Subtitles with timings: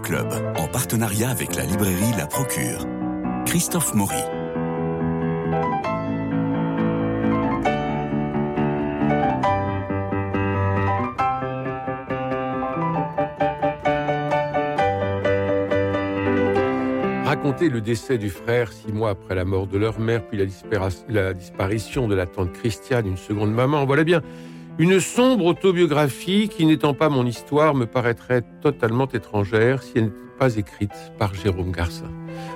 [0.00, 2.86] Club, en partenariat avec la librairie La Procure.
[3.44, 4.14] Christophe Maury.
[17.24, 20.38] Raconter le décès du frère six mois après la mort de leur mère, puis
[21.08, 24.22] la disparition de la tante Christiane, une seconde maman, voilà bien
[24.82, 30.10] une sombre autobiographie qui, n'étant pas mon histoire, me paraîtrait totalement étrangère si elle
[30.42, 32.10] pas écrite par Jérôme Garcin.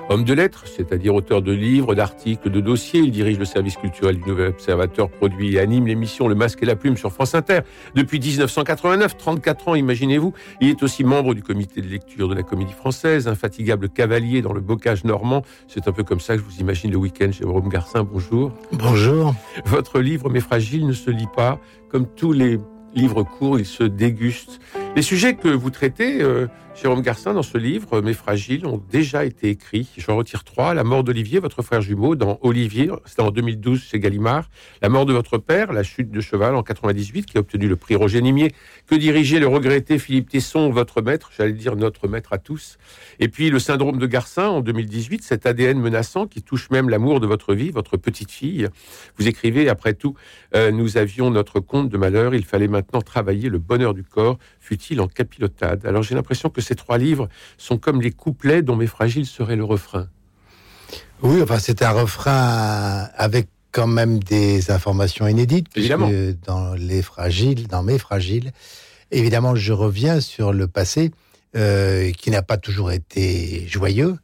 [0.09, 4.17] Homme de lettres, c'est-à-dire auteur de livres, d'articles, de dossiers, il dirige le service culturel
[4.17, 7.61] du Nouvel Observateur, produit et anime l'émission Le Masque et la Plume sur France Inter
[7.95, 10.33] depuis 1989, 34 ans, imaginez-vous.
[10.59, 14.51] Il est aussi membre du comité de lecture de la Comédie Française, infatigable cavalier dans
[14.51, 15.43] le bocage normand.
[15.69, 18.03] C'est un peu comme ça que je vous imagine le week-end, Jérôme Garcin.
[18.03, 18.51] Bonjour.
[18.73, 19.33] Bonjour.
[19.63, 21.57] Votre livre Mes Fragiles ne se lit pas,
[21.89, 22.59] comme tous les
[22.93, 24.59] livres courts, il se déguste.
[24.95, 26.47] Les sujets que vous traitez, euh,
[26.79, 29.89] Jérôme Garcin, dans ce livre, Mes fragiles, ont déjà été écrits.
[29.97, 30.75] J'en retire trois.
[30.75, 34.47] La mort d'Olivier, votre frère jumeau, dans Olivier, c'était en 2012 chez Gallimard.
[34.83, 37.77] La mort de votre père, La chute de cheval en 98, qui a obtenu le
[37.77, 38.53] prix Roger Nimier,
[38.85, 42.77] que dirigeait le regretté Philippe Tesson, votre maître, j'allais dire notre maître à tous.
[43.19, 47.19] Et puis Le syndrome de Garcin en 2018, cet ADN menaçant qui touche même l'amour
[47.19, 48.67] de votre vie, votre petite fille.
[49.17, 50.13] Vous écrivez, après tout,
[50.53, 54.37] euh, nous avions notre compte de malheur, il fallait maintenant travailler le bonheur du corps,
[54.59, 55.83] fut-il en capilotade.
[55.83, 59.55] Alors j'ai l'impression que ces trois livres sont comme les couplets dont Mes Fragiles seraient
[59.55, 60.07] le refrain.
[61.21, 65.67] Oui, enfin, c'est un refrain avec quand même des informations inédites.
[65.75, 66.09] Évidemment.
[66.45, 68.51] Dans Les Fragiles, dans Mes Fragiles,
[69.11, 71.11] évidemment, je reviens sur le passé
[71.55, 74.17] euh, qui n'a pas toujours été joyeux.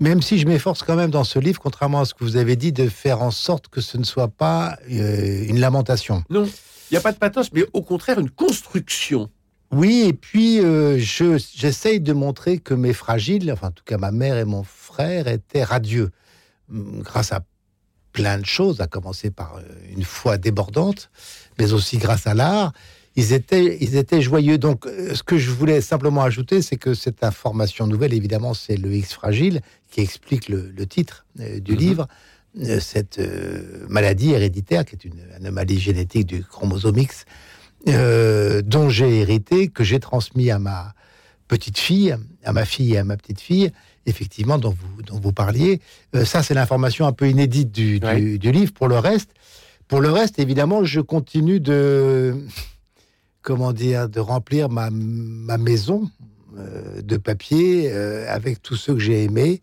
[0.00, 2.56] Même si je m'efforce quand même dans ce livre, contrairement à ce que vous avez
[2.56, 6.22] dit, de faire en sorte que ce ne soit pas euh, une lamentation.
[6.30, 9.28] Non, il n'y a pas de pathos, mais au contraire une construction.
[9.70, 14.12] Oui, et puis euh, j'essaye de montrer que mes fragiles, enfin en tout cas ma
[14.12, 16.10] mère et mon frère, étaient radieux,
[16.72, 17.44] hum, grâce à
[18.12, 19.62] plein de choses, à commencer par euh,
[19.94, 21.10] une foi débordante,
[21.58, 22.72] mais aussi grâce à l'art.
[23.14, 24.56] Ils étaient, ils étaient joyeux.
[24.56, 28.76] Donc, euh, ce que je voulais simplement ajouter, c'est que cette information nouvelle, évidemment, c'est
[28.76, 31.78] le X fragile qui explique le, titre du mhm.
[31.78, 32.08] livre.
[32.80, 33.20] Cette
[33.88, 37.24] maladie héréditaire, qui est une anomalie génétique du chromosome X,
[37.86, 40.94] euh, dont j'ai hérité, que j'ai transmis à ma
[41.46, 43.70] petite fille, à ma fille et à ma petite fille,
[44.04, 45.80] effectivement, dont vous, dont vous parliez.
[46.14, 48.72] Euh, ça, c'est l'information un peu inédite du, du, livre.
[48.72, 49.30] Pour le reste,
[49.86, 52.36] pour le reste, évidemment, je continue de,
[53.42, 56.10] comment dire, de remplir ma, ma maison
[56.58, 59.62] euh, de papier avec tous ceux que j'ai aimés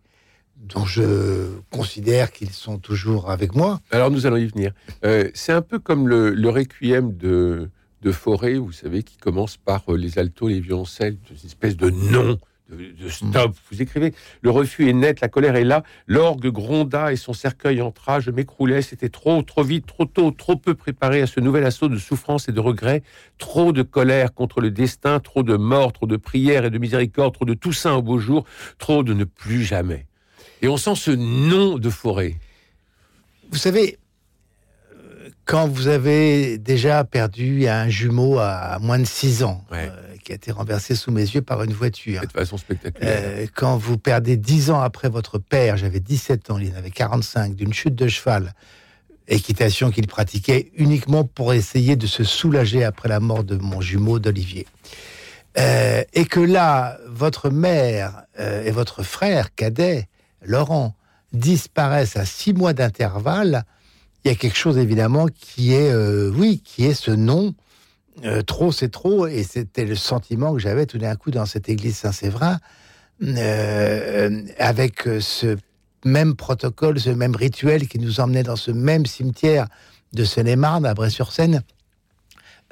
[0.58, 3.82] dont je considère qu'ils sont toujours avec moi.
[3.92, 4.74] Alors nous allons y venir.
[5.36, 7.70] c'est un peu comme le, le requiem de,
[8.06, 11.90] de forêt, vous savez, qui commence par euh, les altos, les violoncelles, une espèce de
[11.90, 12.38] nom.
[12.70, 13.56] De, stop.
[13.72, 15.84] Vous écrivez Le refus est net, la colère est là.
[16.08, 18.20] L'orgue gronda et son cercueil entra.
[18.20, 18.82] Je m'écroulais.
[18.82, 22.50] C'était trop, trop vite, trop tôt, trop peu préparé à ce nouvel assaut de souffrance
[22.50, 23.04] et de regret.
[23.38, 27.36] Trop de colère contre le destin, trop de mort, trop de prières et de miséricorde,
[27.36, 28.46] trop de Toussaint au beau jour,
[28.80, 30.08] trop de ne plus jamais.
[30.64, 32.36] Et on sent ce nom de forêt.
[33.52, 34.00] Vous savez,
[35.46, 39.90] quand vous avez déjà perdu un jumeau à moins de 6 ans, euh,
[40.24, 42.22] qui a été renversé sous mes yeux par une voiture.
[42.22, 43.22] De façon spectaculaire.
[43.22, 46.90] Euh, quand vous perdez 10 ans après votre père, j'avais 17 ans, il en avait
[46.90, 48.54] 45, d'une chute de cheval,
[49.28, 54.18] équitation qu'il pratiquait uniquement pour essayer de se soulager après la mort de mon jumeau
[54.18, 54.66] d'Olivier.
[55.58, 60.10] Euh, et que là, votre mère et votre frère cadet,
[60.42, 60.96] Laurent,
[61.32, 63.64] disparaissent à six mois d'intervalle,
[64.26, 67.54] il y a quelque chose évidemment qui est, euh, oui, qui est ce nom.
[68.24, 71.70] Euh, trop, c'est trop, et c'était le sentiment que j'avais tout d'un coup dans cette
[71.70, 72.60] église Saint-Séverin,
[73.22, 75.58] euh, avec ce
[76.06, 79.68] même protocole, ce même rituel qui nous emmenait dans ce même cimetière
[80.14, 81.62] de Seine-et-Marne, à Bray-sur-Seine.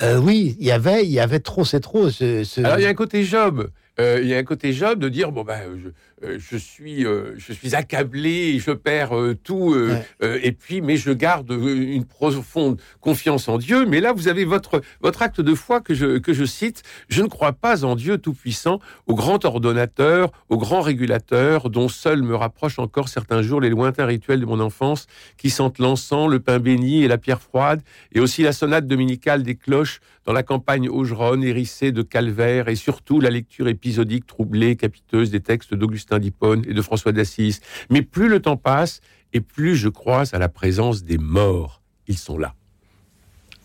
[0.01, 2.09] oui, il y avait, il y avait trop, c'est trop.
[2.09, 3.69] Ce, Alors il y a un côté Job.
[3.99, 5.89] il y a un côté Job de dire bon ben je,
[6.37, 9.75] je suis, euh, je suis accablé, je perds euh, tout,
[10.21, 13.85] et puis, mais je garde une profonde confiance en Dieu.
[13.85, 16.83] Mais là, vous avez votre, votre acte de foi que je, que je cite.
[17.09, 22.21] Je ne crois pas en Dieu Tout-Puissant, au grand ordonnateur, au grand régulateur, dont seul
[22.21, 26.39] me rapprochent encore certains jours les lointains rituels de mon enfance, qui sentent l'encens, le
[26.39, 27.81] pain béni et la pierre froide,
[28.13, 32.75] et aussi la sonate dominicale des cloches dans la campagne augeronne, hérissée de calvaire, et
[32.75, 37.62] surtout la lecture épisodique troublée, capiteuse des textes d'Augustin d'Hippone et de François d'Assise.
[37.89, 39.01] Mais plus le temps passe,
[39.33, 41.81] et plus je crois à la présence des morts.
[42.07, 42.54] Ils sont là.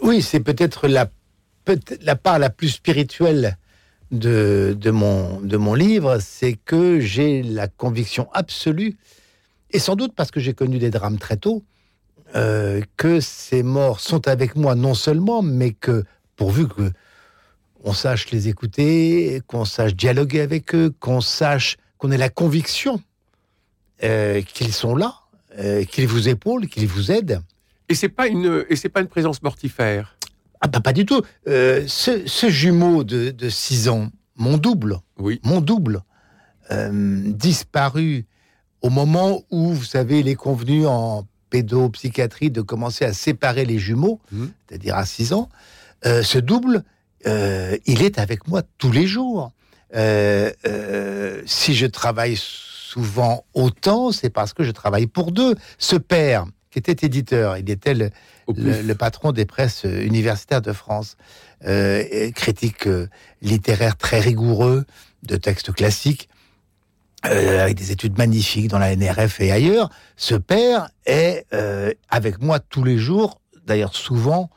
[0.00, 1.10] Oui, c'est peut-être la,
[2.16, 3.58] part la plus spirituelle
[4.10, 8.96] de, de, mon, de mon livre, c'est que j'ai la conviction absolue,
[9.70, 11.62] et sans doute parce que j'ai connu des drames très tôt,
[12.36, 16.04] euh, que ces morts sont avec moi non seulement, mais que
[16.36, 16.92] pourvu que
[17.84, 23.02] on sache les écouter, qu'on sache dialoguer avec eux, qu'on sache qu'on ait la conviction
[24.04, 25.16] euh, qu'ils sont là,
[25.58, 27.42] euh, qu'ils vous épaulent, qu'ils vous aident.
[27.88, 30.16] Et c'est pas une et c'est pas une présence mortifère?
[30.60, 31.22] Ah bah pas du tout.
[31.48, 35.40] Euh, ce, ce, jumeau de, de 6 ans, mon double, oui.
[35.44, 36.02] mon double,
[36.70, 38.26] disparu
[38.82, 43.78] au moment où, vous savez, il est convenu en pédopsychiatrie de commencer à séparer les
[43.78, 44.46] jumeaux, mmh.
[44.68, 45.48] c'est-à-dire à 6 ans,
[46.04, 46.84] ce double,
[47.24, 49.50] il est avec moi tous les jours.
[49.94, 55.54] Euh, si je travaille souvent autant, c'est parce que je travaille pour deux.
[55.78, 58.10] Ce père, qui était éditeur, il était le,
[58.54, 61.16] le, le patron des presses universitaires de France,
[62.34, 62.88] critique
[63.42, 64.84] littéraire très rigoureux
[65.22, 66.28] de textes classiques,
[67.26, 72.40] euh, avec des études magnifiques dans la NRF et ailleurs, ce père est euh, avec
[72.40, 74.50] moi tous les jours, d'ailleurs souvent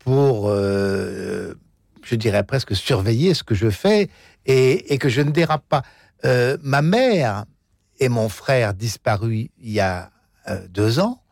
[0.00, 1.54] pour, euh,
[2.02, 4.10] je dirais presque, surveiller ce que je fais
[4.48, 5.82] et, que je ne dérape pas.
[6.24, 7.44] Euh, ma mère
[8.00, 10.10] et mon frère disparus il y a
[10.48, 11.22] euh, deux ans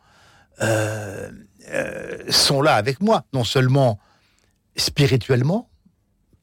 [2.31, 3.99] sont là avec moi, non seulement
[4.77, 5.69] spirituellement,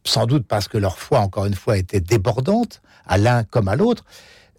[0.04, 3.76] sans doute parce que leur foi, encore une fois, était débordante, à l'un comme à
[3.76, 4.04] l'autre,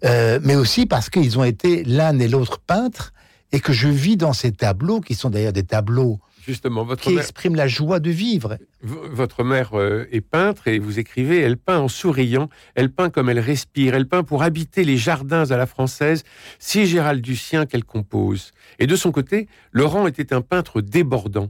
[0.03, 3.13] euh, mais aussi parce qu'ils ont été l'un et l'autre peintres,
[3.51, 7.09] et que je vis dans ces tableaux, qui sont d'ailleurs des tableaux Justement, votre qui
[7.15, 8.57] mère, expriment la joie de vivre.
[8.81, 13.29] votre mère euh, est peintre et vous écrivez, elle peint en souriant, elle peint comme
[13.29, 16.23] elle respire, elle peint pour habiter les jardins à la française,
[16.59, 18.51] si Gérald Ducien qu'elle compose.
[18.79, 21.49] Et de son côté, Laurent était un peintre débordant.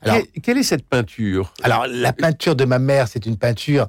[0.00, 1.52] Alors, quelle, quelle est cette peinture?
[1.62, 3.88] Alors, la peinture de ma mère, c'est une peinture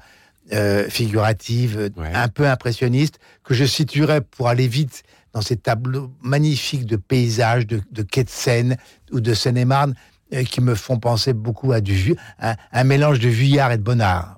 [0.52, 2.12] euh, figurative, Ouais.
[2.14, 7.65] un peu impressionniste, que je situerais pour aller vite dans ces tableaux magnifiques de paysages,
[7.68, 8.77] de, de quais de Seine
[9.12, 9.95] ou de Seine-et-Marne,
[10.33, 13.83] euh, qui me font penser beaucoup à du un, un mélange de Vuillard et de
[13.83, 14.38] Bonnard.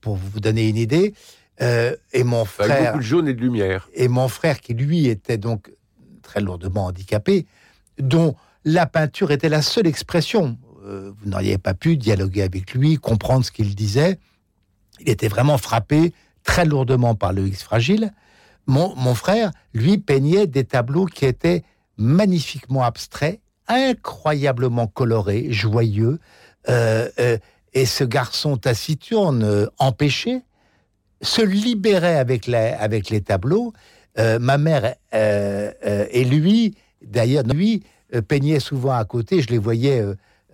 [0.00, 1.14] Pour vous donner une idée.
[1.60, 3.88] Euh, et mon Avec frère, beaucoup de jaune et de lumière.
[3.94, 5.70] et mon frère qui lui était donc
[6.22, 7.44] très lourdement handicapé,
[7.98, 8.34] dont
[8.64, 10.56] la peinture était la seule expression.
[10.86, 14.18] Euh, vous n'auriez pas pu dialoguer avec lui, comprendre ce qu'il disait.
[15.00, 16.14] Il était vraiment frappé
[16.44, 18.12] très lourdement par le X fragile.
[18.70, 21.64] Mon, frère, lui, peignait des tableaux qui étaient
[21.98, 26.20] magnifiquement abstraits, incroyablement colorés, joyeux.
[26.68, 27.38] Euh, euh,
[27.74, 30.42] et ce garçon taciturne, euh, empêché,
[31.20, 33.72] se libérait avec, avec les tableaux.
[34.16, 37.82] Ma mère et lui, d'ailleurs, lui,
[38.28, 39.42] peignait souvent à côté.
[39.42, 40.02] Je les voyais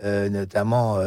[0.02, 0.98] notamment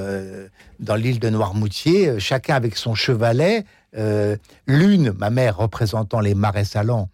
[0.80, 3.66] dans l'île de Noirmoutier, chacun avec son chevalet.
[3.98, 4.38] Euh,
[4.68, 7.10] L'une, ma mère, représentant les marais salants,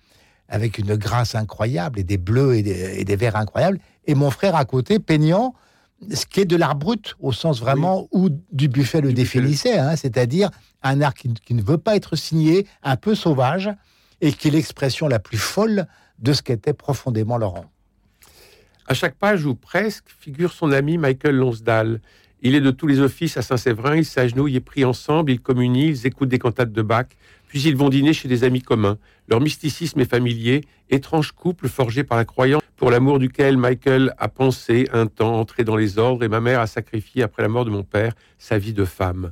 [0.48, 3.80] avec une grâce incroyable et des bleus et des, et des verts incroyables.
[4.06, 5.56] Et mon frère à côté, peignant
[6.14, 9.78] ce qui est de l'art brut, au sens vraiment où du Buffet le Du définissait,
[9.78, 10.50] hein, c'est-à-dire
[10.84, 13.72] un art qui, qui ne veut pas être signé, un peu sauvage,
[14.22, 15.88] et qui est l'expression la plus folle
[16.20, 17.66] de ce qu'était profondément Laurent.
[18.88, 22.02] À chaque page ou presque figure son ami Michael Lonsdale.
[22.42, 25.88] Il est de tous les offices à Saint-Séverin, ils s'agenouillent et prient ensemble, ils communient,
[25.88, 27.08] ils écoutent des cantates de Bach,
[27.48, 28.98] puis ils vont dîner chez des amis communs.
[29.28, 34.28] Leur mysticisme est familier, étrange couple forgé par la croyance pour l'amour duquel Michael a
[34.28, 37.66] pensé un temps entrer dans les ordres et ma mère a sacrifié après la mort
[37.66, 39.32] de mon père sa vie de femme.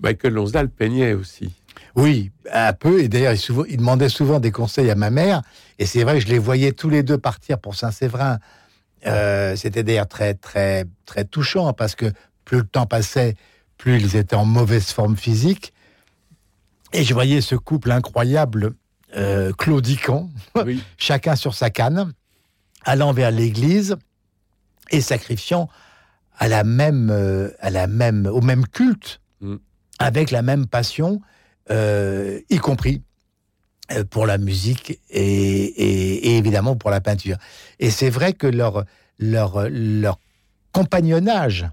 [0.00, 1.52] Michael Lonsdale peignait aussi.
[1.96, 5.42] Oui, un peu, et d'ailleurs, il, il demandait souvent des conseils à ma mère,
[5.78, 8.38] et c'est vrai je les voyais tous les deux partir pour Saint-Séverin.
[9.06, 12.12] Euh, C'était d'ailleurs très, très, très touchant, parce que
[12.44, 13.34] plus le temps passait,
[13.78, 15.72] plus ils étaient en mauvaise forme physique.
[16.92, 18.72] Et je voyais ce couple incroyable,
[19.16, 20.28] euh, claudiquant,
[20.64, 20.82] Oui.
[20.98, 22.12] chacun sur sa canne,
[22.84, 23.96] allant vers l'église
[24.90, 25.68] et sacrifiant
[26.38, 29.56] à la même, euh, à la même, au même culte, Mm.
[29.98, 31.22] avec la même passion,
[31.70, 33.02] euh, y compris
[34.10, 37.36] pour la musique et, et- et évidemment pour la peinture.
[37.78, 38.84] Et c'est vrai que leur,
[39.18, 40.18] leur, leur
[40.72, 41.66] compagnonnage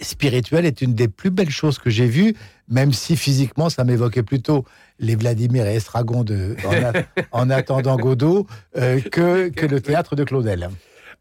[0.00, 2.34] spirituel est une des plus belles choses que j'ai vues,
[2.68, 4.64] même si physiquement ça m'évoquait plutôt
[4.98, 7.02] les Vladimir et Estragon de, en, a-
[7.32, 10.68] en attendant Godot euh, que, que le théâtre de Claudel.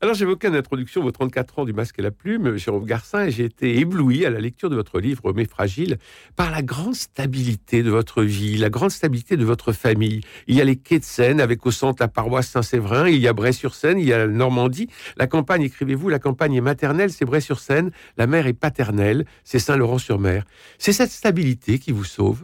[0.04, 3.32] Alors j'évoquais en introduction vos 34 ans du masque et la plume, Jérôme Garcin, et
[3.32, 5.98] j'ai été ébloui à la lecture de votre livre Mais fragile
[6.36, 10.20] par la grande stabilité de votre vie, la grande stabilité de votre famille.
[10.48, 13.30] Il y a les quais de Seine avec au centre la paroisse Saint-Séverin, il y
[13.30, 14.90] a Bray-sur-Seine, il y a la Normandie.
[15.16, 20.44] La campagne, écrivez-vous, la campagne est maternelle, c'est Bray-sur-Seine, la mer est paternelle, c'est Saint-Laurent-sur-Mer.
[20.80, 22.44] C'est cette stabilité qui vous sauve?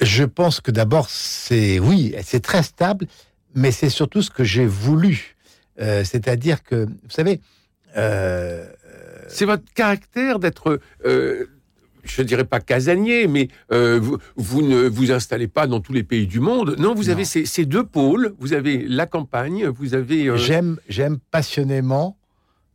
[0.00, 3.06] Je pense que d'abord, c'est oui, c'est très stable,
[3.54, 5.36] mais c'est surtout ce que j'ai voulu.
[5.82, 7.40] Euh, c'est-à-dire que, vous savez,
[7.96, 8.66] euh,
[9.28, 11.46] c'est votre caractère d'être, euh,
[12.04, 16.02] je dirais pas casanier, mais euh, vous, vous, ne vous installez pas dans tous les
[16.04, 16.76] pays du monde.
[16.78, 17.12] Non, vous Non.
[17.12, 18.34] avez ces, ces deux pôles.
[18.38, 20.26] Vous avez la campagne, vous avez.
[20.28, 22.16] euh, j'aime, j'aime passionnément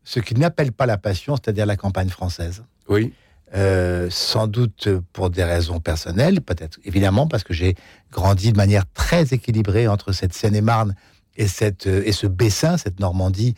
[0.03, 2.63] ce qu'ils n'appellent pas la passion, c'est-à-dire la campagne française.
[2.89, 3.13] oui,
[3.55, 7.75] Euh, sans doute pour des raisons personnelles, peut-être évidemment parce que j'ai
[8.11, 10.95] grandi de manière très équilibrée entre cette Seine-et-Marne
[11.37, 13.55] et cette et ce Bessin, cette Normandie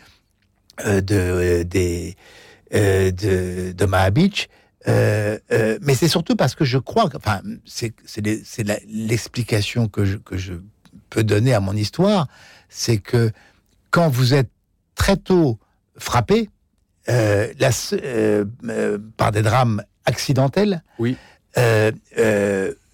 [0.85, 2.15] euh, de euh, des
[2.75, 4.47] euh, de d'Omaha Beach.
[4.87, 5.37] Euh,
[5.81, 7.93] mais c'est surtout parce que je crois, que- enfin, c'est
[8.87, 10.53] l'explication que je que je
[11.09, 12.27] peux donner à mon histoire,
[12.69, 13.31] c'est que
[13.91, 14.49] quand vous êtes
[14.95, 15.59] très tôt
[15.97, 16.49] frappé
[17.07, 17.71] la
[19.17, 21.17] par des drames accidentels, Oui.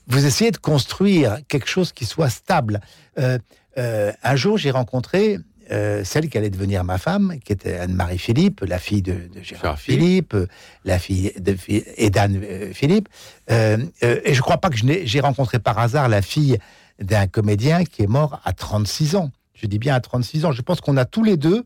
[0.08, 2.80] vous essayez de construire quelque chose qui soit stable.
[3.20, 3.38] Euh,
[3.78, 5.38] euh, un jour, j'ai rencontré
[5.72, 9.42] euh, celle qui allait devenir ma femme, qui était Anne-Marie Philippe, la fille de, de
[9.42, 10.48] Gérard Philippe, euh,
[10.84, 12.40] la fille de et d'Anne
[12.74, 13.10] Philippe.
[13.52, 16.58] Euh, et je crois pas que j'ai rencontré par hasard la fille
[17.02, 19.32] d'un comédien qui est mort à 36 ans.
[19.54, 20.52] Je dis bien à 36 ans.
[20.52, 21.64] Je pense qu'on a tous les deux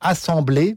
[0.00, 0.76] assemblé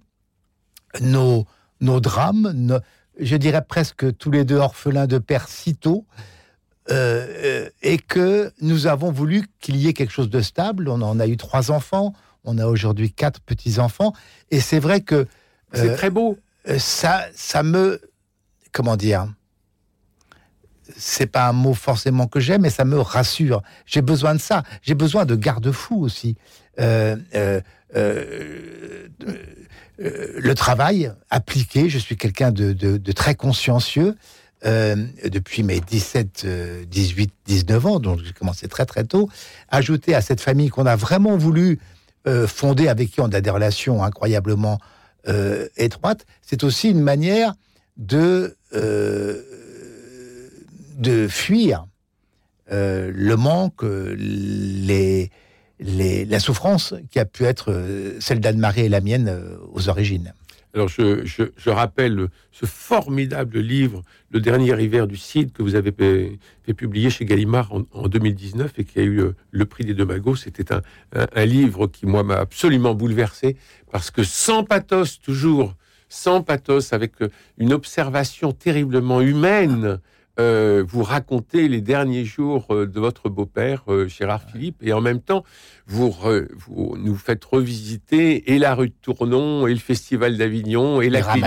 [1.01, 1.45] nos,
[1.81, 2.79] nos drames, nos-
[3.19, 6.05] je dirais presque tous les deux orphelins de père si tôt,
[6.91, 7.27] euh,
[7.65, 10.89] euh, et que nous avons voulu qu'il y ait quelque chose de stable.
[10.89, 14.13] On en a eu trois enfants, on a aujourd'hui quatre petits-enfants,
[14.51, 15.27] et c'est vrai que
[15.74, 16.38] c'est euh, très beau.
[16.77, 18.01] ça, ça me,
[18.72, 19.27] comment dire,
[20.98, 23.62] c'est pas un mot forcément que j'aime, mais ça me rassure.
[23.86, 24.63] J'ai besoin de ça.
[24.81, 26.36] J'ai besoin de garde-fous aussi.
[26.79, 27.62] Euh, euh,
[27.96, 29.08] euh,
[30.00, 34.15] euh, le travail appliqué, je suis quelqu'un de, de- de très consciencieux.
[34.66, 39.30] Euh, depuis mes 17, euh, 18, 19 ans, donc j'ai commencé très très tôt,
[39.70, 41.80] ajouté à cette famille qu'on a vraiment voulu
[42.28, 44.80] euh, fonder, avec qui on a des relations incroyablement
[45.28, 47.54] euh, étroites, c'est aussi une manière
[47.98, 49.42] de, euh,
[50.98, 51.86] de fuir
[52.72, 55.32] euh, le manque, les,
[55.80, 59.34] les, la souffrance qui a pu être euh, celle d'Anne-Marie et la mienne
[59.74, 60.34] aux origines.
[60.76, 66.74] Alors, je, rappelle ce formidable livre, Le dernier hiver du Cid, que vous avez fait,
[66.74, 70.06] publier chez Gallimard en, en 2019 et qui a eu euh, le prix des deux
[70.06, 70.36] magots.
[70.36, 70.84] C'était un,
[71.16, 73.58] un, un livre qui, moi, m'a absolument bouleversé
[73.92, 75.76] parce que sans pathos, toujours,
[76.10, 80.00] sans pathos, avec euh, une observation terriblement humaine,
[80.39, 85.01] euh, vous racontez les derniers jours euh, de votre beau-père, euh, Gérard Philippe, et en
[85.01, 85.43] même temps,
[85.86, 91.01] vous, re- vous nous faites revisiter et la rue de Tournon, et le Festival d'Avignon,
[91.01, 91.43] et la clinique-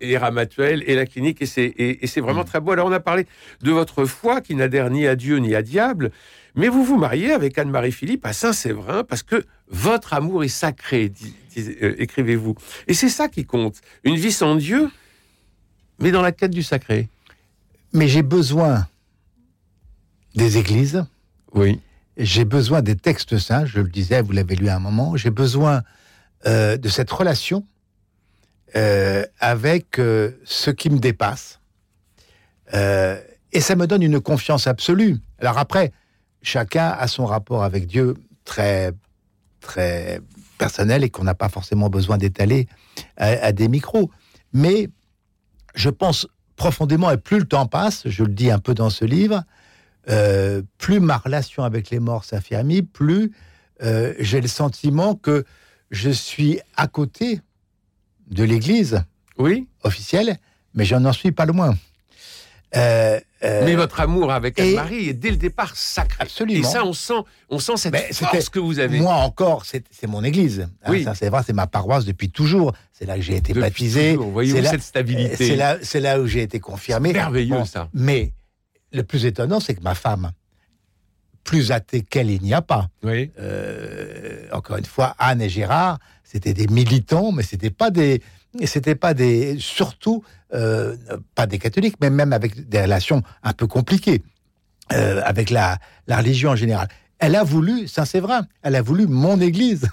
[0.00, 2.46] et les Ramatuelles, et la clinique, et c'est, et, et c'est vraiment Mm.
[2.46, 2.70] très beau.
[2.72, 3.26] Alors, on a parlé
[3.62, 6.10] de votre foi qui n'adhère ni à Dieu ni à diable,
[6.54, 11.10] mais vous vous mariez avec Anne-Marie Philippe à Saint-Séverin parce que votre amour est sacré,
[11.56, 12.54] euh, écrivez-vous.
[12.88, 13.80] Et c'est ça qui compte.
[14.04, 14.90] Une vie sans Dieu,
[15.98, 17.08] mais dans la quête du sacré.
[17.92, 18.86] Mais j'ai besoin
[20.34, 21.04] des églises,
[21.52, 21.80] Oui.
[22.16, 25.30] j'ai besoin des textes saints, je le disais, vous l'avez lu à un moment, j'ai
[25.30, 25.82] besoin
[26.46, 27.66] euh, de cette relation
[28.76, 31.58] euh, avec euh, ce qui me dépasse.
[32.74, 35.18] Et ça me donne une confiance absolue.
[35.38, 35.92] Alors après,
[36.40, 38.14] chacun a son rapport avec Dieu
[38.46, 38.92] très,
[39.60, 40.22] très
[40.56, 42.66] personnel et qu'on n'a pas forcément besoin d'étaler
[43.18, 44.10] à, à des micros.
[44.54, 44.88] Mais
[45.74, 46.26] je pense
[46.62, 49.42] profondément, et plus le temps passe, je le dis un peu dans ce livre,
[50.08, 53.32] euh, plus ma relation avec les morts s'affermit, plus
[53.82, 55.44] euh, j'ai le sentiment que
[55.90, 57.40] je suis à côté
[58.30, 59.02] de l'Église
[59.38, 59.66] Oui.
[59.82, 60.36] officielle,
[60.74, 61.74] mais je n'en suis pas loin.
[62.76, 66.16] Euh, euh, Mais votre amour avec Anne-Marie est dès le départ sacré.
[66.20, 66.60] Absolument.
[66.60, 67.14] Et ça, on sent,
[67.48, 69.00] on sent cette Mais force que vous avez.
[69.00, 70.60] Moi encore, c'est mon église.
[70.84, 71.04] Hein, Oui.
[71.04, 72.72] ça, c'est vrai, c'est ma paroisse depuis toujours.
[72.92, 74.16] C'est là que j'ai été Depuis baptisé.
[74.46, 75.36] C'est là- cette stabilité
[75.82, 77.12] C'est là, là où j'ai été confirmé.
[77.12, 77.88] Merveilleux, Bon, ça.
[77.94, 78.32] Mais
[78.92, 80.30] le plus étonnant, c'est que ma femme,
[81.44, 82.88] plus athée qu'elle, il n'y a pas.
[83.02, 83.30] Oui.
[83.40, 88.22] Euh, encore une fois, Anne et Gérard, c'était des militants, mais c'était pas des,
[88.64, 90.22] c'était pas des, surtout
[90.54, 90.96] euh,
[91.34, 94.22] pas des catholiques, mais même avec des relations un peu compliquées
[94.92, 96.88] euh, avec la, la religion en général.
[97.18, 99.88] Elle a voulu Saint-Séverin, elle a voulu mon église,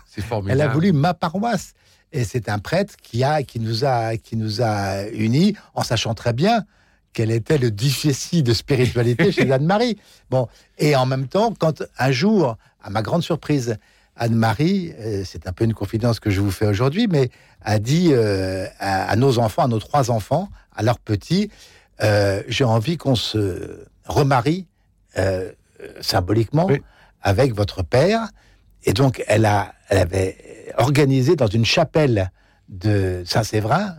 [0.48, 1.74] elle a voulu ma paroisse.
[2.12, 6.16] Et c'est un prêtre qui a, qui nous a, qui nous a unis, en sachant
[6.16, 6.66] très bien
[7.14, 9.98] quel était le déficit de spiritualité chez Anne-Marie.
[10.30, 10.48] Bon,
[10.78, 13.78] et en même temps, quand un jour, à ma grande surprise,
[14.20, 18.10] Anne-Marie, euh, c'est un peu une confidence que je vous fais aujourd'hui, mais a dit
[18.12, 21.50] euh, à, à nos enfants, à nos trois enfants, à leurs petits,
[22.02, 24.68] euh, j'ai envie qu'on se remarie
[25.18, 25.52] euh,
[26.02, 26.70] symboliquement
[27.22, 28.28] avec votre père.
[28.84, 30.38] Et donc, elle, a, elle avait
[30.78, 32.32] organisé dans une chapelle
[32.68, 33.96] de Saint-Séverin,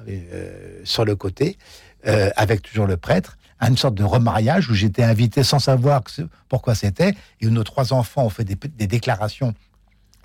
[0.85, 1.59] sur le côté,
[2.05, 6.03] avec toujours le prêtre, une sorte de remariage où j'étais invité sans savoir
[6.49, 9.55] pourquoi c'était, et où nos trois enfants ont fait des, déclarations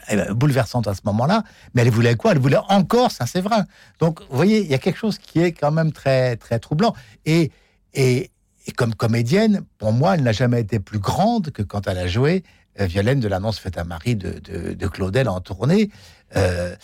[0.10, 1.44] eh ben, bouleversantes à ce moment-là.
[1.74, 2.32] Mais elle voulait quoi?
[2.32, 3.66] Elle voulait encore Saint-Séverin.
[4.00, 6.94] Donc, vous voyez, il y a quelque chose qui est quand même très, très troublant.
[7.26, 7.52] Et,
[7.94, 8.32] et,
[8.76, 12.44] comme comédienne, pour moi, elle n'a jamais été plus grande que quand elle a joué
[12.80, 14.40] euh, Violaine de l'annonce faite à Marie de,
[14.74, 15.92] de, Claudel en tournée.
[16.36, 16.76] Euh,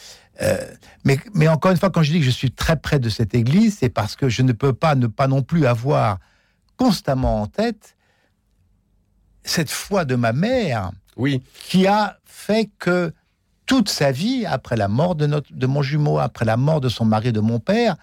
[0.41, 0.57] euh,
[1.03, 3.33] mais, mais encore une fois, quand je dis que je suis très près de cette
[3.33, 6.19] église, c'est parce que je ne peux pas ne pas non plus avoir
[6.77, 7.95] constamment en tête
[9.43, 11.41] cette foi de ma mère, oui.
[11.69, 13.13] qui a fait que
[13.65, 16.89] toute sa vie, après la mort de, notre, de mon jumeau, après la mort de
[16.89, 17.95] son mari, de mon père,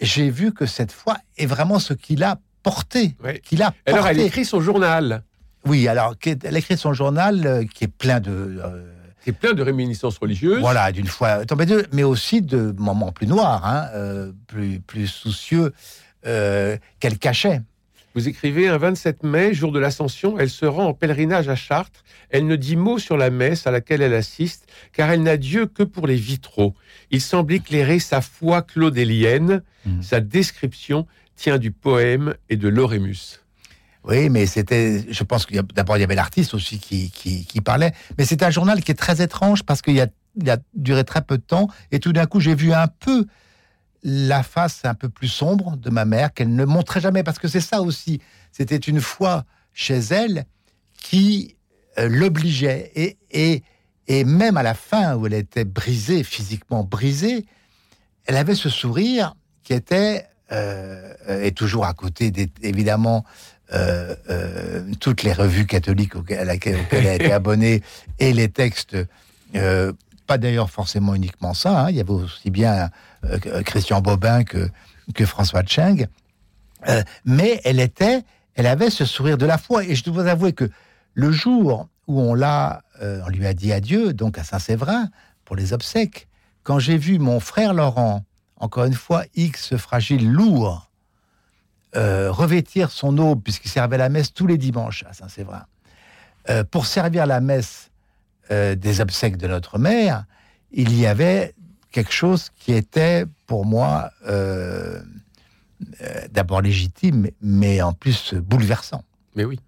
[0.00, 3.16] j'ai vu que cette foi est vraiment ce qu'il a porté.
[3.42, 5.22] Qu'il a Alors, elle écrit son journal.
[5.66, 8.30] Oui, alors, elle écrit son journal euh, qui est plein de.
[8.30, 10.60] Euh, qui est plein de réminiscences religieuses.
[10.60, 11.44] Voilà, d'une foi
[11.92, 15.74] mais aussi de moments plus noirs, hein, euh, plus, plus soucieux
[16.22, 17.60] qu'elle cachait.
[18.14, 22.02] Vous écrivez un 27 mai, jour de l'Ascension, elle se rend en pèlerinage à Chartres.
[22.30, 25.66] Elle ne dit mot sur la messe à laquelle elle assiste, car elle n'a Dieu
[25.66, 26.74] que pour les vitraux.
[27.12, 29.62] Il semble éclairer sa foi claudélienne.
[29.86, 30.02] Hmm.
[30.02, 33.40] Sa description tient du poème et de l'orémus.
[34.04, 37.92] Oui, mais c'était, je pense qu'il d'abord il y avait l'artiste aussi qui, qui, parlait,
[38.16, 40.06] mais c'est un journal qui est très étrange parce qu'il a,
[40.40, 43.26] il a duré très peu de temps et tout d'un coup j'ai vu un peu
[44.02, 47.48] la face un peu plus sombre de ma mère qu'elle ne montrait jamais, parce que
[47.48, 48.20] c'est ça aussi.
[48.52, 50.44] C'était une foi chez elle
[50.94, 51.56] qui
[51.98, 52.90] euh, l'obligeait.
[52.94, 53.62] Et, et,
[54.06, 57.44] et, même à la fin, où elle était brisée, physiquement brisée,
[58.26, 62.32] elle avait ce sourire qui était, euh, et toujours à côté,
[62.62, 63.24] évidemment,
[63.72, 64.14] euh,
[64.98, 67.82] toutes les revues catholiques auxquelles, elle a été abonnée
[68.18, 68.96] et les textes
[70.30, 71.80] pas d'ailleurs forcément uniquement ça.
[71.80, 71.90] Hein.
[71.90, 72.88] Il y avait aussi bien
[73.24, 74.70] euh, Christian Bobin que,
[75.12, 76.06] que François Cheng.
[76.86, 78.22] Euh, mais elle était,
[78.54, 79.82] elle avait ce sourire de la foi.
[79.82, 80.70] Et je dois avouer que
[81.14, 85.08] le jour où on l'a, euh, on lui a dit adieu, donc à Saint-Séverin,
[85.44, 86.28] pour les obsèques,
[86.62, 90.92] quand j'ai vu mon frère Laurent, encore une fois, X fragile, lourd,
[91.92, 95.64] revêtir son aube, puisqu'il servait la messe tous les dimanches à Saint-Séverin,
[96.70, 97.89] pour servir la messe
[98.50, 100.24] euh, des obsèques de notre mère,
[100.72, 101.54] il y avait
[101.90, 105.00] quelque chose qui était pour moi euh,
[106.02, 109.04] euh, d'abord légitime, mais en plus bouleversant.
[109.36, 109.60] Mais oui.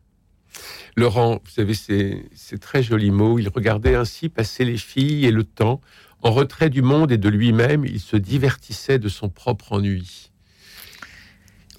[0.97, 3.39] Laurent, vous savez, c'est très joli mot.
[3.39, 5.81] Il regardait ainsi passer les filles et le temps.
[6.21, 10.32] En retrait du monde et de lui-même, il se divertissait de son propre ennui.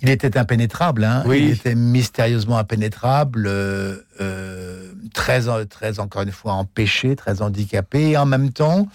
[0.04, 1.24] Il était impénétrable, hein.
[1.28, 8.18] il était mystérieusement impénétrable, euh, euh, très, très, encore une fois, empêché, très handicapé, et
[8.18, 8.90] en même temps,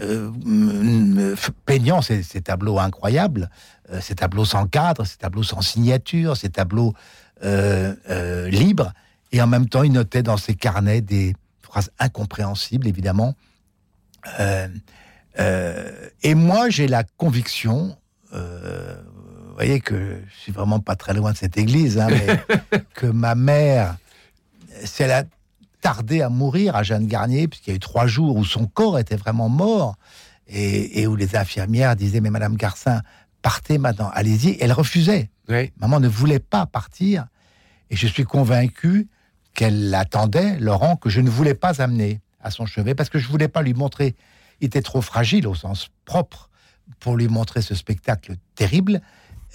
[0.00, 0.30] euh,
[1.64, 3.50] peignant ces, tableaux incroyables,
[4.00, 6.94] ces tableaux sans cadre, ces tableaux sans signature, ces tableaux
[7.42, 8.92] libres,
[9.32, 13.34] et en même temps, il notait dans ses carnets des phrases incompréhensibles, évidemment.
[14.38, 17.96] et moi, j'ai la conviction,
[19.56, 23.34] voyez que je suis vraiment pas très loin de cette église, hein, mais que ma
[23.34, 23.96] mère,
[24.84, 25.24] si elle a
[25.80, 28.98] tardé à mourir à Jeanne Garnier, puisqu'il y a eu trois jours où son corps
[28.98, 29.96] était vraiment mort,
[30.48, 33.02] et, où les infirmières disaient, mais Madame Garcin,
[33.42, 34.56] partez maintenant, allez-y.
[34.60, 35.30] Elle refusait.
[35.80, 37.26] Maman ne voulait pas partir.
[37.90, 39.08] Et je suis convaincu
[39.54, 43.28] qu'elle attendait, Laurent, que je ne voulais pas amener à son chevet, parce que je
[43.28, 44.14] voulais pas lui montrer.
[44.60, 46.48] Il était trop fragile au sens propre
[47.00, 49.00] pour lui montrer ce spectacle terrible.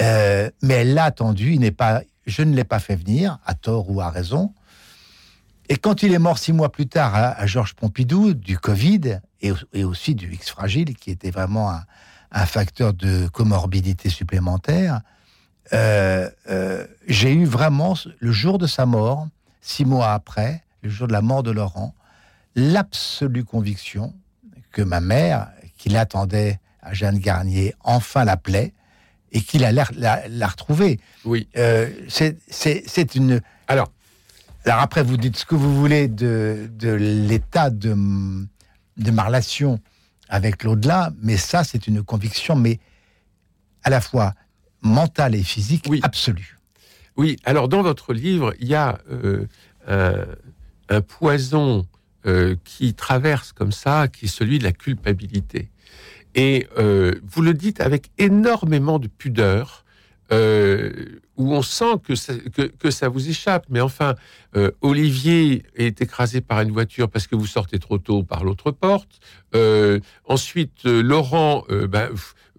[0.02, 1.58] Euh, mais elle l'a attendu.
[1.58, 4.54] N'est pas, je ne l'ai pas fait venir, à tort ou à raison.
[5.70, 9.84] Et quand il est mort six mois plus tard à, Georges Pompidou, du Covid et,
[9.84, 15.02] aussi du X fragile, qui était vraiment un, facteur de comorbidité supplémentaire,
[15.74, 19.28] euh, euh, j'ai eu vraiment, le jour de sa mort,
[19.62, 21.96] six mois après, le jour de la mort de Laurent,
[22.56, 24.14] l'absolue conviction
[24.72, 28.74] que ma mère, qui l'attendait à Jeanne Garnier, enfin l'appelait,
[29.32, 31.00] et qu'il a l'air la, retrouver.
[31.26, 31.48] Oui.
[31.58, 33.42] Euh, c'est une.
[33.68, 33.92] Alors.
[34.64, 37.96] Alors après, vous dites ce que vous voulez de, de l'état de,
[38.98, 39.80] de ma relation
[40.30, 42.80] avec l'au-delà, mais ça, c'est une conviction, mais
[43.84, 44.36] à la fois
[44.82, 46.00] mentale et physique oui.
[46.04, 46.60] absolue.
[47.18, 49.48] Oui, alors dans votre livre, il y a euh,
[49.88, 50.26] un,
[50.90, 51.88] un, poison
[52.28, 55.71] euh, qui traverse comme ça, qui est celui de la culpabilité.
[56.36, 59.86] Et euh, vous le dites avec énormément de pudeur.
[60.32, 63.66] où on sent que ça, vous échappe.
[63.70, 64.16] Mais enfin,
[64.82, 69.20] Olivier est écrasé par une voiture parce que vous sortez trop tôt par l'autre porte.
[70.26, 72.10] ensuite, Laurent, ben,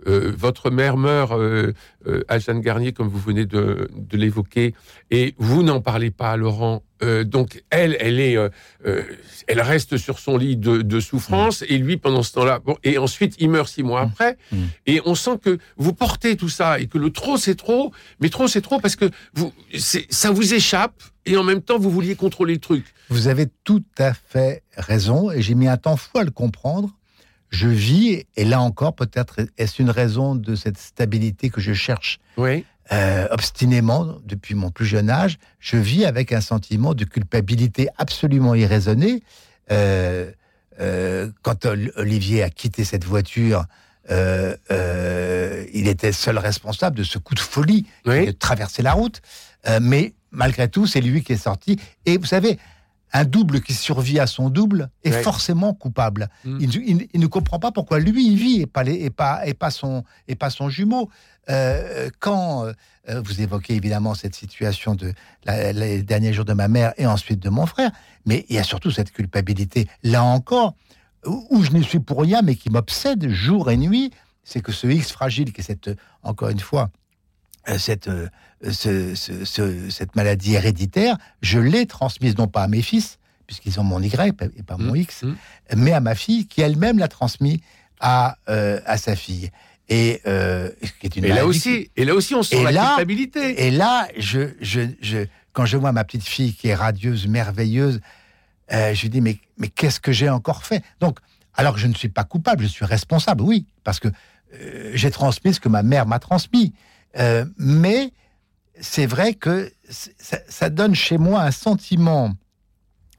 [0.07, 1.73] euh, votre mère meurt euh,
[2.07, 4.75] euh, à Jeanne Garnier, comme vous venez de, l'évoquer,
[5.11, 6.83] et vous n'en parlez pas à Laurent.
[7.25, 8.37] donc elle, elle est,
[9.49, 12.61] elle reste sur son lit de, souffrance, et lui pendant ce temps-là.
[12.65, 14.09] Bon, et ensuite il meurt six mois mmh.
[14.09, 14.57] après, mmh.
[14.87, 18.29] et on sent que vous portez tout ça et que le trop c'est trop, mais
[18.29, 22.15] trop c'est trop parce que vous, ça vous échappe et en même temps vous vouliez
[22.15, 22.85] contrôler le truc.
[23.09, 26.91] Vous avez tout à fait raison, et j'ai mis un temps fou à le comprendre
[27.53, 32.19] je vis, et là encore, peut-être est-ce une raison de cette stabilité que je cherche
[32.39, 32.65] oui.
[32.93, 38.55] euh, obstinément depuis mon plus jeune âge, je vis avec un sentiment de culpabilité absolument
[38.55, 39.23] irraisonné.
[39.71, 40.33] Euh,
[40.81, 43.67] euh, quand Olivier a quitté cette voiture,
[44.11, 49.21] euh, euh, il était seul responsable de ce coup de folie de traverser la route.
[49.81, 51.79] Mais malgré tout, c'est lui qui est sorti.
[52.07, 52.59] Et vous savez,
[53.13, 56.29] un double qui survit à son double est forcément coupable.
[56.45, 56.59] Mm.
[57.15, 60.05] Il, ne comprend pas pourquoi lui il vit et pas, et pas, et pas, son,
[60.29, 61.11] et pas son jumeau.
[61.51, 62.65] Euh, quand
[63.09, 65.13] euh, vous évoquez évidemment cette situation de
[65.47, 67.91] les derniers jours de ma mère et ensuite de mon frère,
[68.27, 70.75] mais il y a surtout cette culpabilité là encore
[71.25, 74.11] où, je ne suis pour rien, mais qui m'obsède jour et nuit,
[74.45, 75.91] c'est que ce X fragile, qui est cette
[76.23, 76.91] encore une fois
[77.69, 83.79] euh, cette, euh, cette maladie héréditaire, je l'ai transmise non pas à mes fils, puisqu'ils
[83.79, 85.35] ont mon Y et pas mon mmh, X, mmh.
[85.77, 87.61] mais à ma fille, qui elle-même l'a transmis
[88.01, 89.51] à, euh, à sa fille.
[89.89, 90.21] Et,
[91.01, 93.67] qui est une et là aussi, et là aussi, on sent la culpabilité.
[93.67, 98.01] Et là, je, je, je, quand je vois ma petite fille qui est radieuse, merveilleuse,
[98.71, 100.83] je lui dis mais, mais qu'est-ce que j'ai encore fait?
[101.01, 101.19] Donc,
[101.55, 104.09] alors que je ne suis pas coupable, je suis responsable, oui, parce que
[104.95, 106.73] j'ai transmis ce que ma mère m'a transmis.
[107.19, 108.13] Euh, mais
[108.81, 112.33] c'est vrai que ça, donne chez moi un sentiment.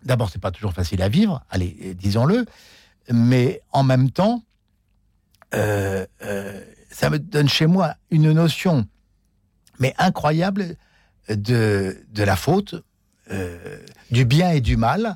[0.04, 2.46] D'abord, c'est pas toujours facile à vivre, allez, disons-le,
[3.12, 4.44] mais en même temps,
[5.54, 8.88] euh, euh, ça me donne chez moi une notion,
[9.80, 10.76] mais incroyable,
[11.30, 12.76] de, de la faute,
[14.12, 15.16] du bien et du mal,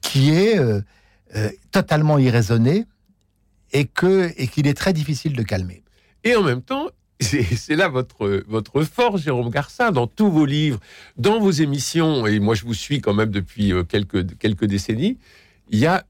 [0.00, 0.58] qui est
[1.70, 2.86] totalement irraisonné
[3.72, 5.84] et que et qu'il est très difficile de calmer.
[6.26, 6.88] Et en même temps,
[7.20, 10.80] c'est là votre, votre force, Jérôme Garcin, dans tous vos livres,
[11.16, 15.18] dans vos émissions, et moi je vous suis quand même depuis euh, quelques, quelques décennies,
[15.70, 16.04] il y a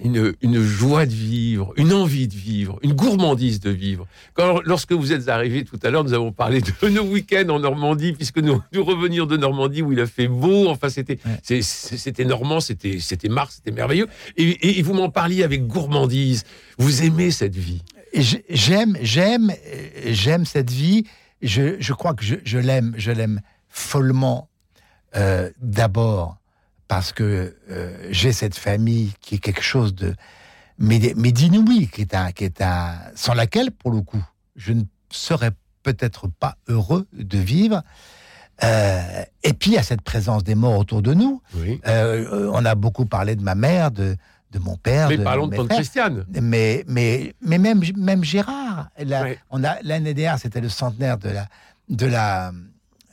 [0.00, 4.08] une, une, joie de vivre, une envie de vivre, une gourmandise de vivre.
[4.34, 7.60] Quand, lorsque vous êtes arrivé tout à l'heure, nous avons parlé de nos week-ends en
[7.60, 12.24] Normandie, puisque nous, nous revenir de Normandie où il a fait beau, enfin c'était c'était
[12.24, 16.42] normand, c'était c'était mars, c'était merveilleux, et, et vous m'en parliez avec gourmandise.
[16.76, 17.82] Vous aimez cette vie
[18.14, 19.52] j'aime, j'aime,
[20.06, 21.04] j'aime cette vie.
[21.42, 24.48] Je, crois que je, l'aime, je l'aime follement.
[25.16, 26.36] Euh, d'abord
[26.86, 30.14] parce que euh, j'ai cette famille qui est quelque chose de
[30.76, 34.22] mais, d'inouï, qui est un, qui est un, sans laquelle, pour le coup,
[34.54, 35.50] je ne serais
[35.82, 37.82] peut-être pas heureux de vivre.
[38.62, 41.42] Euh, et puis, il y a cette présence des morts autour de nous.
[41.84, 44.16] on a beaucoup parlé de ma mère, de,
[44.52, 45.08] de mon père.
[45.08, 46.24] Mais parlons de, de Christiane.
[46.40, 48.88] Mais, mais, mais même, même Gérard.
[49.50, 51.46] on a L'année dernière, c'était le centenaire de la,
[51.88, 52.52] de la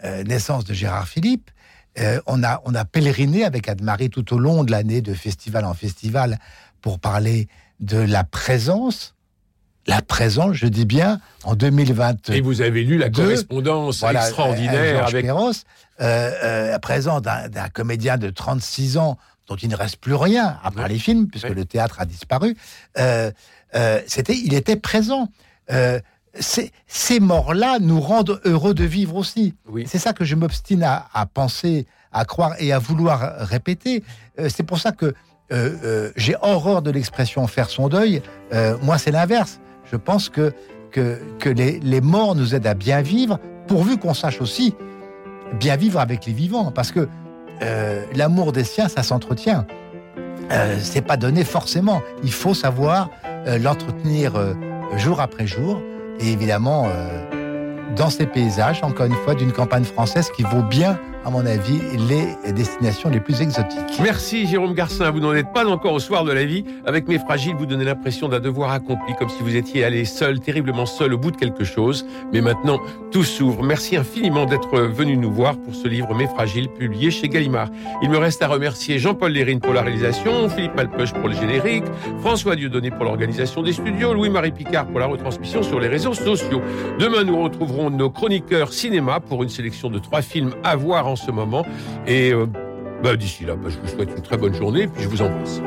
[0.04, 1.52] euh, naissance de Gérard Philippe.
[2.00, 5.66] Euh, on, a, on a pèleriné avec Anne-Marie tout au long de l'année, de festival
[5.66, 6.40] en festival,
[6.82, 7.48] pour parler
[7.80, 9.14] de la présence.
[9.88, 12.30] La présence, je dis bien, en 2020.
[12.32, 15.52] Et vous avez lu la correspondance extraordinaire avec Kéros,
[16.02, 21.00] euh, présent d'un comédien de 36 ans dont il ne reste plus rien, après les
[21.00, 22.56] films, puisque le théâtre a disparu,
[22.98, 23.32] euh,
[23.76, 25.30] euh, c'était, il était présent.
[25.72, 26.00] Euh,
[26.38, 29.54] ces, morts-là nous rendent heureux de vivre aussi.
[29.86, 34.04] C'est ça que je m'obstine à, penser, à croire et à vouloir répéter.
[34.50, 35.14] c'est pour ça que
[36.18, 38.22] j'ai horreur de l'expression faire son deuil.
[38.82, 39.62] moi, c'est l'inverse.
[39.90, 40.54] Je pense que,
[40.92, 44.76] que, que les, les, morts nous aident à bien vivre, pourvu qu'on sache aussi
[45.54, 46.70] bien vivre avec les vivants.
[46.72, 47.08] Parce que
[47.62, 49.66] euh, l'amour des siens, ça s'entretient.
[50.52, 52.02] Euh, c'est pas donné forcément.
[52.24, 53.10] Il faut savoir
[53.48, 54.34] euh, l'entretenir
[54.96, 55.82] jour après jour.
[56.20, 56.88] Et évidemment,
[57.98, 61.82] dans ces paysages, encore une fois, d'une campagne française qui vaut bien à mon avis,
[62.08, 64.00] les destinations les plus exotiques.
[64.00, 66.64] Merci Jérôme Garcin, vous n'en êtes pas encore au soir de la vie.
[66.86, 70.40] Avec Mes Fragiles, vous donnez l'impression d'un devoir accompli, comme si vous étiez allé seul,
[70.40, 72.06] terriblement seul au bout de quelque chose.
[72.32, 72.80] Mais maintenant,
[73.12, 73.64] tout s'ouvre.
[73.64, 77.70] Merci infiniment d'être venu nous voir pour ce livre Mes Fragiles, publié chez Gallimard.
[78.04, 81.86] Il me reste à remercier Jean-Paul Lérine pour la réalisation, Philippe Malpeuch pour le générique,
[82.20, 86.62] François Dieudonné pour l'organisation des studios, Louis-Marie Picard pour la retransmission sur les réseaux sociaux.
[87.00, 91.15] Demain, nous retrouverons nos chroniqueurs cinéma pour une sélection de trois films à voir en
[91.16, 91.66] ce moment.
[92.08, 92.46] Et euh,
[93.04, 95.62] bah, d'ici là, bah, je vous souhaite une très bonne journée, puis je vous embrasse.